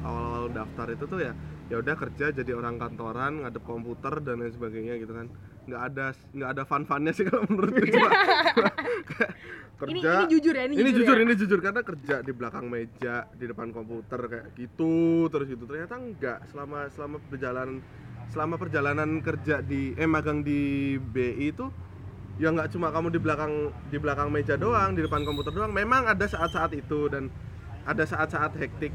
[0.07, 1.33] awal awal daftar itu tuh ya
[1.70, 5.30] ya udah kerja jadi orang kantoran ngadep komputer dan lain sebagainya gitu kan.
[5.70, 9.33] Nggak ada nggak ada fun funnya sih kalau menurutku cuma kayak
[9.80, 11.22] Ini kerja ini jujur ya, ini, ini jujur ya?
[11.22, 11.59] ini jujur.
[11.62, 15.64] Karena kerja di belakang meja di depan komputer kayak gitu terus gitu.
[15.64, 17.78] Ternyata enggak selama selama perjalanan
[18.35, 21.70] selama perjalanan kerja di eh magang di BI itu
[22.42, 23.52] ya nggak cuma kamu di belakang
[23.94, 25.70] di belakang meja doang di depan komputer doang.
[25.70, 27.30] Memang ada saat-saat itu dan
[27.87, 28.90] ada saat-saat hektik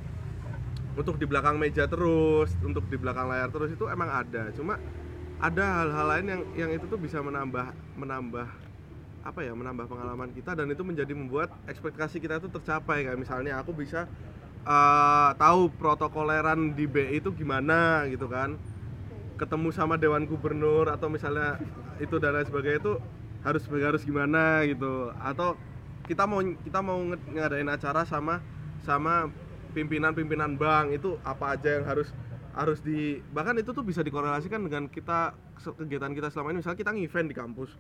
[0.95, 4.49] untuk di belakang meja terus untuk di belakang layar terus itu emang ada.
[4.55, 4.79] Cuma
[5.39, 8.47] ada hal-hal lain yang yang itu tuh bisa menambah menambah
[9.25, 13.03] apa ya menambah pengalaman kita dan itu menjadi membuat ekspektasi kita itu tercapai.
[13.03, 14.08] Kayak misalnya aku bisa
[14.63, 18.55] eh, tahu protokoleran di BI itu gimana gitu kan.
[19.36, 21.60] Ketemu sama dewan gubernur atau misalnya
[21.99, 22.93] itu dan lain sebagainya itu
[23.43, 25.12] harus harus gimana gitu.
[25.19, 25.60] Atau
[26.08, 27.01] kita mau kita mau
[27.36, 28.39] ngadain acara sama
[28.86, 29.27] sama
[29.75, 32.15] pimpinan-pimpinan bank itu apa aja yang harus
[32.55, 36.63] harus di bahkan itu tuh bisa dikorelasikan dengan kita kegiatan kita selama ini.
[36.63, 37.71] Misalnya kita nge-event di kampus.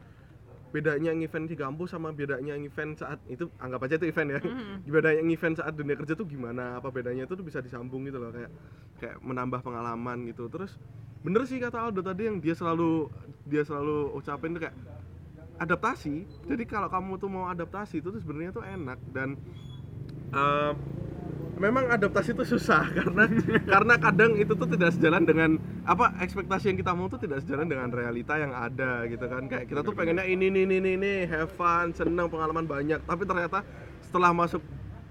[0.75, 4.39] Bedanya event di kampus sama bedanya event saat itu anggap aja itu event ya.
[4.43, 4.91] Mhm.
[4.91, 8.35] bedanya event saat dunia kerja tuh gimana apa bedanya itu tuh bisa disambung gitu loh.
[8.35, 8.51] Kayak
[8.99, 10.51] kayak menambah pengalaman gitu.
[10.51, 10.75] Terus
[11.23, 13.07] bener sih kata Aldo tadi yang dia selalu
[13.47, 14.75] dia selalu ucapin tuh kayak
[15.63, 16.27] adaptasi.
[16.51, 19.39] Jadi kalau kamu tuh mau adaptasi itu tuh sebenarnya tuh enak dan
[20.35, 20.73] eh,
[21.55, 23.23] memang adaptasi itu susah karena
[23.63, 25.49] karena kadang itu tuh tidak sejalan dengan
[25.83, 29.65] apa ekspektasi yang kita mau tuh tidak sejalan dengan realita yang ada gitu kan kayak
[29.65, 33.63] kita tuh pengennya ini ini ini ini, have fun senang pengalaman banyak tapi ternyata
[33.99, 34.59] setelah masuk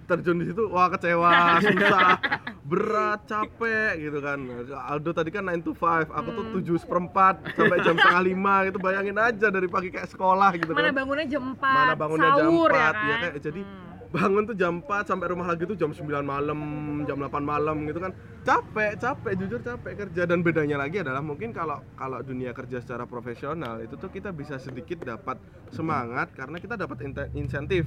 [0.05, 1.33] terjun di situ wah kecewa
[1.65, 2.21] susah
[2.61, 4.37] berat capek gitu kan
[4.85, 6.61] Aldo tadi kan 9 to 5 aku tuh Hmm.
[6.61, 10.89] 7 seperempat sampai jam setengah lima gitu bayangin aja dari pagi kayak sekolah gitu Mana
[10.89, 13.21] kan bangunnya jam 4, Mana bangunnya jam sahur 4, ya ya kan?
[13.25, 13.84] kayak jadi Hmm.
[14.15, 16.61] Bangun tuh jam 4 sampai rumah lagi tuh jam 9 malam,
[17.03, 18.15] jam 8 malam gitu kan.
[18.47, 23.11] Capek, capek, jujur capek kerja dan bedanya lagi adalah mungkin kalau kalau dunia kerja secara
[23.11, 25.43] profesional itu tuh kita bisa sedikit dapat
[25.75, 27.03] semangat karena kita dapat
[27.35, 27.83] insentif.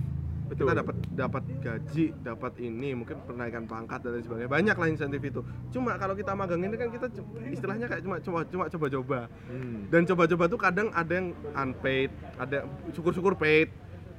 [0.47, 0.71] Betul.
[0.71, 4.47] Kita dapat dapat gaji, dapat ini, mungkin penaikan pangkat dan lain sebagainya.
[4.47, 5.43] Banyak lah insentif itu.
[5.75, 7.11] Cuma kalau kita magang ini kan kita
[7.51, 9.91] istilahnya kayak cuma cuma cuma coba-coba Hmm.
[9.91, 12.63] dan coba-coba tuh kadang ada yang unpaid ada
[12.95, 13.71] syukur-syukur paid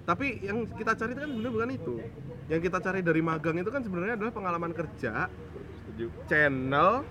[0.09, 1.95] tapi yang kita cari itu kan sebenarnya bukan itu.
[2.49, 5.29] Yang kita cari dari magang itu kan sebenarnya adalah pengalaman kerja
[5.85, 6.09] Setuju.
[6.25, 7.05] channel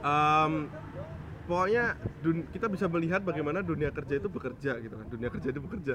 [0.00, 0.52] em,
[1.44, 5.06] pokoknya dun- kita bisa melihat bagaimana dunia kerja itu bekerja gitu kan.
[5.12, 5.94] Dunia kerja itu bekerja.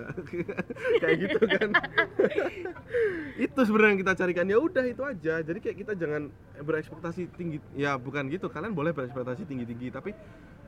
[1.02, 1.70] Kayak gitu kan.
[3.50, 4.46] Itu sebenarnya yang kita carikan.
[4.46, 5.40] Ya udah itu aja.
[5.42, 6.28] Jadi kayak kita jangan
[6.60, 8.46] berekspektasi tinggi ya bukan gitu.
[8.52, 10.12] Kalian boleh berekspektasi tinggi tinggi tapi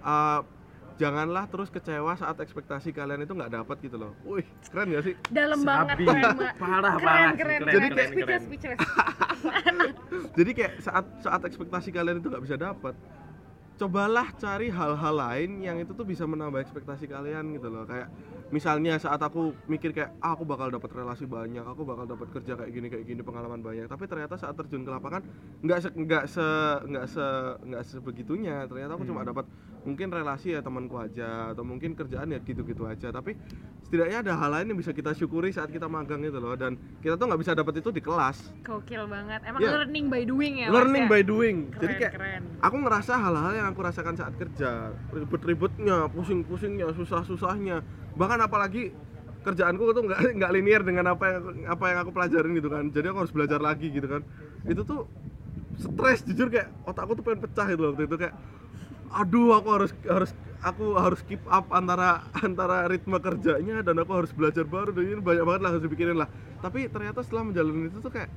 [0.01, 0.41] uh,
[1.01, 5.15] janganlah terus kecewa saat ekspektasi kalian itu nggak dapat gitu loh wih keren gak sih
[5.27, 6.05] Dalam banget Sabi.
[6.05, 6.53] keren banget.
[6.61, 7.91] Parah, keren, parah keren, keren, Jadi keren.
[7.91, 8.79] kayak- speechless, speechless.
[10.37, 12.93] jadi kayak saat saat ekspektasi kalian itu nggak bisa dapat
[13.73, 18.13] cobalah cari hal-hal lain yang itu tuh bisa menambah ekspektasi kalian gitu loh kayak
[18.49, 22.53] misalnya saat aku mikir kayak ah, aku bakal dapat relasi banyak aku bakal dapat kerja
[22.55, 25.25] kayak gini kayak gini pengalaman banyak tapi ternyata saat terjun ke lapangan
[25.59, 26.45] nggak se nggak se
[26.85, 27.25] nggak se
[27.63, 29.29] nggak sebegitunya ternyata aku cuma Hmm.
[29.33, 29.45] dapat
[29.81, 33.33] mungkin relasi ya temanku aja atau mungkin kerjaan ya gitu-gitu aja tapi
[33.81, 37.17] setidaknya ada hal lain yang bisa kita syukuri saat kita magang gitu loh dan kita
[37.17, 39.41] tuh nggak bisa dapat itu di kelas Gokil banget.
[39.43, 39.73] Emang Ya.
[39.73, 40.67] learning by doing ya.
[40.69, 41.09] Learning ya?
[41.09, 42.43] by doing Keren, jadi kayak keren.
[42.59, 44.69] aku ngerasa hal-hal yang aku rasakan saat kerja
[45.11, 47.81] ribet-ribetnya pusing-pusingnya susah-susahnya
[48.13, 48.93] bahkan apalagi
[49.41, 52.83] kerjaanku tuh nggak nggak linear dengan apa yang aku- apa yang aku pelajarin gitu kan
[52.87, 54.21] jadi aku harus belajar lagi gitu kan
[54.63, 55.09] itu tuh
[55.73, 58.35] stres jujur kayak otakku tuh pengen pecah itu waktu itu kayak
[59.11, 64.31] aduh aku harus harus aku harus keep up antara antara ritme kerjanya dan aku harus
[64.31, 64.93] belajar baru.
[64.95, 66.29] Dan ini banyak banget lah harus dipikirin lah.
[66.61, 68.29] Tapi ternyata setelah menjalani itu tuh kayak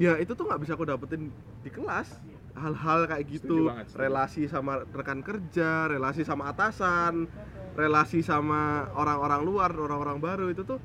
[0.00, 1.30] ya itu tuh nggak bisa aku dapetin
[1.62, 2.18] di kelas.
[2.52, 3.56] Hal-hal kayak Setuju gitu.
[3.64, 4.00] banget, setuju.
[4.04, 7.24] relasi sama rekan kerja relasi sama atasan
[7.72, 10.46] relasi sama orang-orang luar orang-orang baru.
[10.52, 10.78] Itu tuh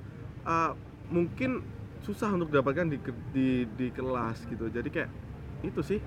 [0.47, 0.71] uh,
[1.11, 1.59] mungkin
[2.07, 2.97] susah untuk didapatkan di,
[3.35, 4.71] di di kelas gitu.
[4.71, 5.11] Jadi kayak
[5.65, 5.99] itu sih.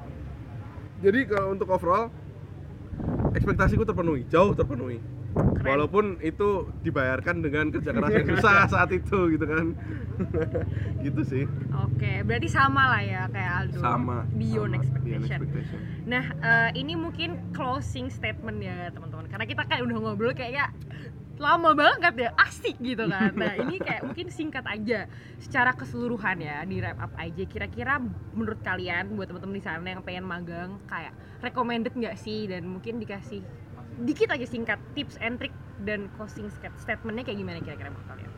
[1.00, 2.08] Jadi kalau untuk overall
[3.32, 4.98] ekspektasiku terpenuhi jauh terpenuhi
[5.30, 5.62] Keren.
[5.62, 9.66] walaupun itu dibayarkan dengan kerja keras yang susah saat itu gitu kan
[11.06, 11.44] gitu sih
[11.86, 13.78] Oke, berarti sama lah ya kayak Aldo.
[13.78, 15.04] sama Beyond sama, expectation.
[15.04, 15.78] beyond expectation.
[16.08, 19.28] Nah, eh, ini mungkin closing statement ya teman-teman.
[19.28, 20.72] Karena kita kayak udah ngobrol kayaknya
[21.40, 23.32] lama banget ya, asik gitu kan.
[23.32, 25.08] Nah, ini kayak mungkin singkat aja
[25.40, 27.42] secara keseluruhan ya, di wrap up aja.
[27.48, 27.96] Kira-kira
[28.36, 33.00] menurut kalian buat teman-teman di sana yang pengen magang kayak recommended nggak sih dan mungkin
[33.00, 33.40] dikasih
[34.04, 38.30] dikit aja singkat tips and trick dan closing stat- statementnya kayak gimana kira-kira menurut kalian?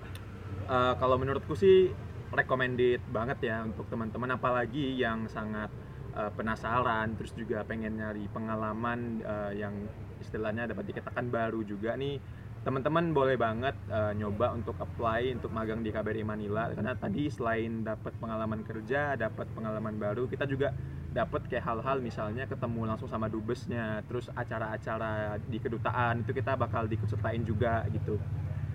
[0.70, 1.90] Eh, kalau menurutku sih
[2.30, 5.68] recommended banget ya untuk teman-teman apalagi yang sangat
[6.14, 9.74] eh, penasaran terus juga pengen nyari pengalaman eh, yang
[10.22, 12.22] istilahnya dapat dikatakan baru juga nih
[12.62, 16.70] teman-teman boleh banget eh, nyoba untuk apply untuk magang di KBRI Manila.
[16.70, 20.70] Karena tadi selain dapat pengalaman kerja dapat pengalaman baru kita juga
[21.12, 26.86] dapat kayak hal-hal misalnya ketemu langsung sama dubesnya terus acara-acara di kedutaan itu kita bakal
[26.86, 28.16] diikutsertain juga gitu.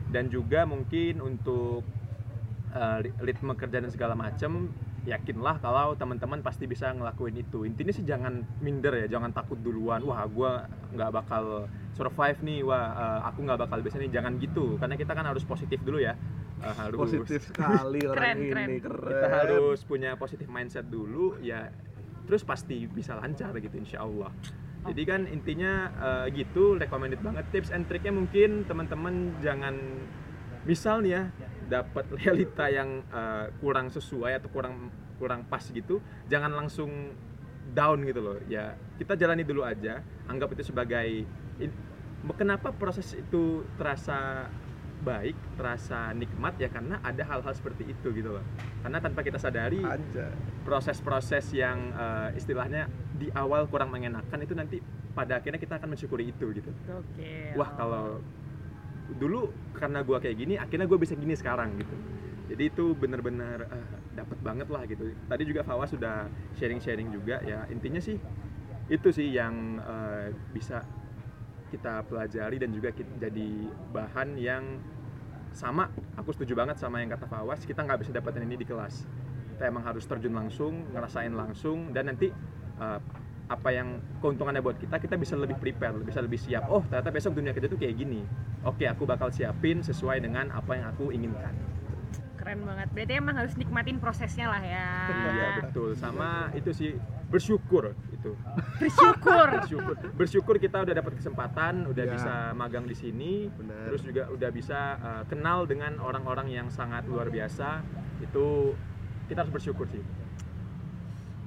[0.07, 1.83] Dan juga mungkin untuk
[2.71, 4.71] uh, ri- ritme kerja dan segala macam
[5.07, 7.63] yakinlah kalau teman-teman pasti bisa ngelakuin itu.
[7.63, 12.91] Intinya sih jangan minder ya jangan takut duluan wah gua nggak bakal survive nih wah
[12.91, 14.11] uh, aku nggak bakal bisa nih.
[14.11, 16.19] Jangan gitu karena kita kan harus positif dulu ya.
[16.59, 18.69] Uh, harus positif sekali orang Keren, ini keren.
[18.83, 19.11] keren.
[19.15, 21.71] Kita harus punya positif mindset dulu ya
[22.27, 24.29] terus pasti bisa lancar gitu insya Allah.
[24.87, 29.75] Jadi kan intinya eh, gitu recommended banget tips and triknya mungkin teman-teman jangan
[30.67, 31.23] misal nih ya
[31.67, 35.97] dapat realita yang eh, kurang sesuai atau kurang kurang pas gitu
[36.29, 37.15] jangan langsung
[37.71, 38.37] down gitu loh.
[38.47, 41.27] Ya kita jalani dulu aja anggap itu sebagai
[41.59, 41.79] in-
[42.35, 44.47] kenapa proses itu terasa
[45.03, 46.55] baik terasa nikmat?
[46.57, 48.43] Ya karena ada hal-hal seperti itu gitu loh.
[48.83, 49.83] Karena tanpa kita sadari
[50.63, 54.77] proses-proses yang eh, istilahnya di awal kurang mengenakan itu nanti
[55.11, 56.69] pada akhirnya kita akan mensyukuri itu gitu.
[56.93, 57.57] Oke.
[57.57, 58.21] wah kalau
[59.15, 61.95] dulu karena gua kayak gini akhirnya gue bisa gini sekarang gitu.
[62.47, 65.11] Jadi itu bener-bener eh, dapat banget lah gitu.
[65.27, 67.67] Tadi juga Fawa sudah sharing-sharing juga ya.
[67.71, 68.19] Intinya sih
[68.87, 70.83] itu sih yang eh, bisa
[71.67, 73.49] kita pelajari dan juga kita jadi
[73.91, 74.79] bahan yang
[75.51, 79.03] sama aku setuju banget sama yang kata Fawas kita nggak bisa dapetin ini di kelas.
[79.55, 82.31] Kita emang harus terjun langsung ngerasain langsung dan nanti
[82.79, 82.99] eh,
[83.47, 83.87] apa yang
[84.19, 87.71] keuntungannya buat kita kita bisa lebih prepare bisa lebih siap oh ternyata besok dunia kerja
[87.71, 88.27] tuh kayak gini
[88.61, 91.55] oke aku bakal siapin sesuai dengan apa yang aku inginkan
[92.37, 92.87] Keren banget.
[92.95, 94.87] Berarti emang harus nikmatin prosesnya lah ya.
[95.11, 96.95] iya betul sama itu sih
[97.27, 98.31] bersyukur itu
[98.79, 99.47] Bersyukur.
[99.51, 102.13] bersyukur bersyukur kita udah dapat kesempatan udah Iya.
[102.15, 107.03] bisa magang di sini benar terus juga udah bisa uh, kenal dengan orang-orang yang sangat
[107.03, 107.83] luar biasa
[108.23, 108.71] itu
[109.27, 109.99] kita harus bersyukur sih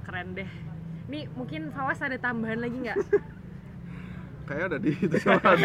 [0.05, 0.49] Keren deh.
[1.11, 2.97] Nih mungkin Fawas ada tambahan lagi nggak?
[4.47, 5.63] kayaknya udah di itu sama tapi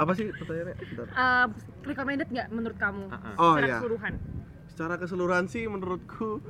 [0.00, 1.06] apa sih pertanyaannya Bentar.
[1.12, 1.46] Eh,
[1.84, 3.04] recommended nggak menurut kamu?
[3.12, 3.34] Ah-ah.
[3.36, 3.76] Oh, secara iya.
[3.76, 4.14] keseluruhan.
[4.68, 6.40] secara keseluruhan sih menurutku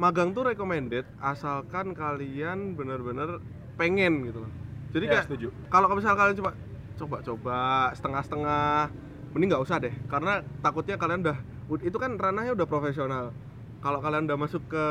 [0.00, 3.38] magang tuh recommended asalkan kalian bener-bener
[3.76, 4.52] pengen gitu loh
[4.90, 6.52] jadi Ya, kayak setuju kalau misal kalian coba
[6.98, 7.58] coba-coba
[7.94, 8.90] setengah-setengah
[9.36, 11.38] mending nggak usah deh karena takutnya kalian udah
[11.84, 13.30] itu kan ranahnya udah profesional
[13.78, 14.84] kalau kalian udah masuk ke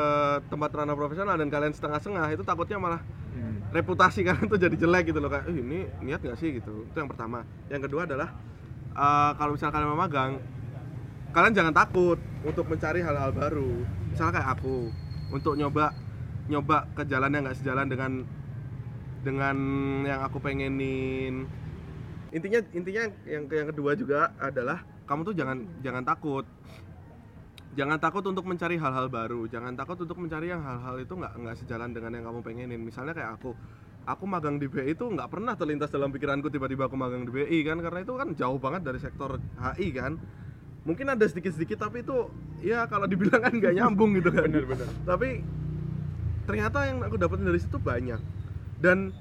[0.48, 3.60] tempat ranah profesional dan kalian setengah-setengah itu takutnya malah Hmm.
[3.70, 6.56] reputasi kalian tuh jadi jelek gitu loh kayak "Ih, ini niat gak sih?
[6.58, 6.88] gitu.
[6.88, 7.44] Itu yang pertama.
[7.68, 8.32] Yang kedua adalah
[8.96, 10.40] eh, kalau misal kalian mau magang
[11.30, 13.84] kalian jangan takut untuk mencari hal-hal baru.
[14.10, 14.88] Misalnya kayak aku
[15.28, 15.92] untuk nyoba
[16.48, 18.12] nyoba ke jalan yang nggak sejalan dengan
[19.20, 19.56] dengan
[20.08, 21.44] yang aku pengenin.
[22.32, 26.48] Intinya intinya yang yang kedua juga adalah kamu tuh jangan jangan takut
[27.76, 29.44] jangan takut untuk mencari hal-hal baru.
[29.50, 32.80] Jangan takut untuk mencari yang hal-hal itu nggak nggak sejalan dengan yang kamu pengenin.
[32.80, 33.52] Misalnya kayak aku
[34.08, 37.58] aku magang di BI itu nggak pernah terlintas dalam pikiranku tiba-tiba aku magang di BI
[37.66, 40.16] kan karena itu kan jauh banget dari sektor HI kan.
[40.88, 42.32] Mungkin ada sedikit-sedikit tapi itu
[42.64, 44.48] ya kalau dibilang kan nggak nyambung gitu kan.
[44.48, 45.44] Bener-bener tapi
[46.48, 48.20] ternyata yang aku dapetin dari situ banyak.
[48.78, 49.12] Dan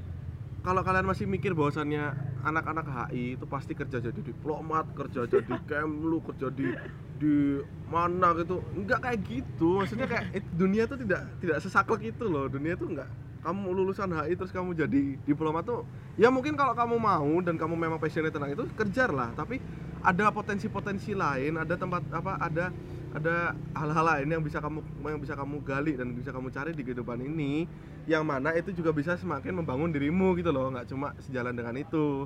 [0.67, 2.12] kalau kalian masih mikir bahwasannya
[2.43, 6.75] anak-anak HI itu pasti kerja jadi diplomat, kerja jadi kemlu, kerja di
[7.15, 8.60] di mana gitu.
[8.75, 9.80] Enggak kayak gitu.
[9.80, 12.51] Maksudnya kayak dunia itu tidak tidak sesaklek itu loh.
[12.51, 13.08] Dunia itu enggak
[13.47, 15.88] kamu lulusan HI terus kamu jadi diplomat tuh
[16.19, 19.63] ya mungkin kalau kamu mau dan kamu memang passionate tentang itu kejar lah tapi
[20.03, 22.75] ada potensi-potensi lain ada tempat apa ada
[23.15, 26.84] ada hal-hal lain yang bisa kamu yang bisa kamu gali dan bisa kamu cari di
[26.84, 27.63] kehidupan ini
[28.08, 32.26] yang mana itu juga bisa semakin membangun dirimu gitu loh nggak cuma sejalan dengan itu.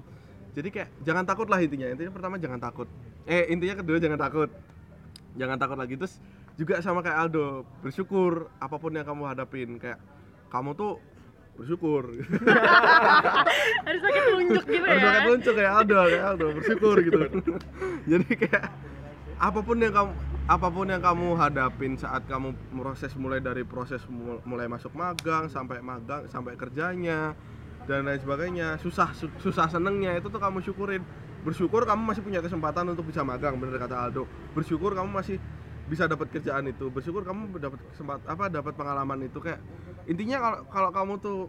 [0.54, 1.90] Jadi kayak jangan takut lah intinya.
[1.90, 2.88] Intinya pertama jangan takut.
[3.26, 4.50] Eh intinya kedua jangan takut.
[5.34, 5.98] Jangan takut lagi.
[5.98, 6.22] Terus
[6.54, 9.82] juga sama kayak Aldo bersyukur apa pun yang kamu hadapin.
[9.82, 9.98] Kayak
[10.54, 11.02] kamu tuh
[11.58, 12.14] bersyukur.
[13.90, 15.08] Harus pakai telunjuk gitu harus ya.
[15.10, 17.20] pakai telunjuk kayak Aldo kayak Aldo bersyukur gitu.
[18.12, 18.66] Jadi kayak
[19.42, 20.12] apa pun yang kamu
[20.52, 25.48] apa pun yang kamu hadapin saat kamu proses mulai dari proses mul- mulai masuk magang
[25.48, 27.32] sampai magang sampai kerjanya
[27.88, 31.02] dan lain sebagainya susah su- susah senengnya itu tuh kamu syukurin.
[31.42, 34.28] Bersyukur kamu masih punya kesempatan untuk bisa magang bener kata Aldo.
[34.52, 35.40] Bersyukur kamu masih
[35.88, 36.86] bisa dapat kerjaan itu.
[36.88, 39.40] Bersyukur kamu dapat kesempatan apa dapat pengalaman itu.
[39.40, 39.58] Kayak
[40.06, 41.40] intinya kalau kalau kamu tuh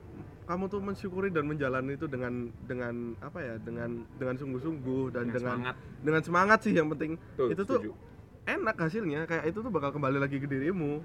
[0.43, 5.35] kamu tuh mensyukuri dan menjalani itu dengan dengan apa ya dengan dengan sungguh-sungguh dan Dengan
[5.35, 5.75] dengan semangat.
[6.01, 7.12] dengan semangat sih yang penting.
[7.37, 7.93] Tuh, itu tuh setuju.
[8.42, 11.02] Enak hasilnya kayak itu tuh bakal kembali lagi ke dirimu.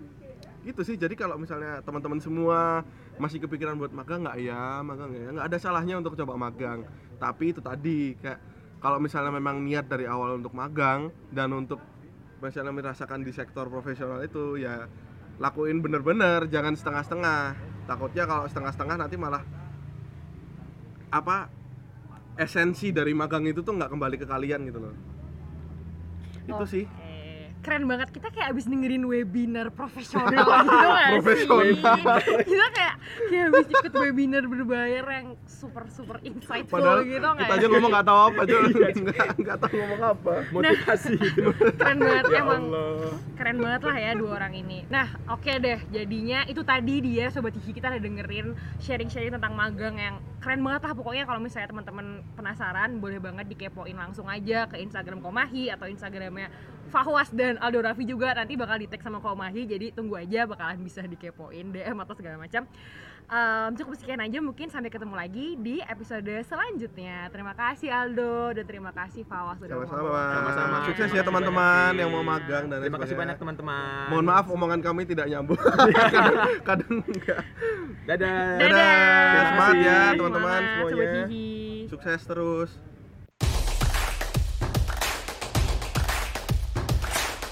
[0.65, 2.81] Gitu sih jadi kalau misalnya teman-teman semua
[3.17, 5.29] masih kepikiran buat magang nggak ya magang ya.
[5.33, 6.83] Nggak ada salahnya untuk coba magang.
[7.17, 8.39] Tapi itu tadi kayak
[8.81, 11.81] kalau misalnya memang niat dari awal untuk magang dan untuk
[12.37, 14.85] misalnya merasakan di sektor profesional itu ya
[15.41, 17.41] lakuin bener-bener jangan setengah-setengah.
[17.87, 19.41] Takutnya kalau setengah-setengah nanti malah
[21.07, 21.47] apa
[22.37, 24.95] esensi dari magang itu tuh nggak kembali ke kalian gitu loh.
[26.45, 26.85] Itu sih.
[27.67, 30.31] Keren banget kita kayak abis dengerin webinar profesional
[30.63, 31.59] gitu gak Profesional.
[32.47, 32.95] Kita kayak
[33.27, 37.59] kayak abis ikut webinar berbayar yang super super insightful padahal gitu nggak kita ya?
[37.59, 42.25] aja ngomong nggak tahu apa aja nggak nggak tahu ngomong apa motivasi gitu Keren banget
[42.31, 44.83] ya emang Allah keren banget lah ya dua orang ini.
[44.89, 45.79] Nah, oke deh.
[45.93, 48.47] Jadinya itu tadi dia sobat Ihi kita udah dengerin
[48.81, 53.95] sharing-sharing tentang magang yang keren banget lah pokoknya kalau misalnya teman-teman penasaran boleh banget dikepoin
[53.95, 56.49] langsung aja ke Instagram Komahi atau Instagramnya
[56.87, 60.79] Fahwas dan Aldo Raffi juga nanti bakal di tag sama Komahi jadi tunggu aja bakalan
[60.81, 62.65] bisa dikepoin DM atau segala macam
[63.27, 68.63] Em, cukup sekian aja mungkin sampai ketemu lagi di episode selanjutnya terima kasih Aldo dan
[68.63, 70.23] terima kasih Fahwas sudah Sama-sama.
[70.31, 70.77] Sama-sama.
[70.87, 74.07] Sukses Terima ya teman-teman yang mau magang dan Terima kasih banyak teman-teman.
[74.15, 75.59] Mohon maaf omongan kami tidak nyambung.
[75.59, 76.35] kadang,
[76.71, 77.39] kadang enggak.
[78.07, 78.39] Dadah.
[78.63, 78.63] Dadah.
[78.63, 79.43] Dadah.
[79.51, 81.23] Semangat ya teman-teman semuanya.
[81.91, 82.71] Sukses terus.